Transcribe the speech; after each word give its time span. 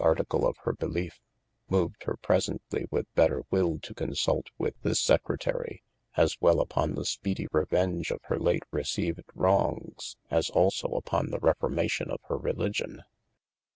article 0.03 0.47
of 0.47 0.57
hir 0.63 0.73
beleefe, 0.73 1.19
moved 1.69 2.05
hir 2.05 2.15
presently 2.23 2.87
with 2.89 3.05
better 3.13 3.43
will 3.51 3.77
to 3.77 3.93
consult 3.93 4.47
with 4.57 4.73
this 4.81 4.99
Secretary, 4.99 5.83
aswel 6.17 6.59
upon 6.59 6.95
the 6.95 7.05
speedy 7.05 7.45
revenge 7.51 8.09
of 8.09 8.19
hir 8.23 8.37
late 8.39 8.63
received 8.71 9.21
wrongs 9.35 10.17
as 10.31 10.49
also 10.49 10.87
upon 10.95 11.29
the 11.29 11.37
reformation 11.39 12.09
of 12.09 12.19
hir 12.27 12.37
religion. 12.37 13.03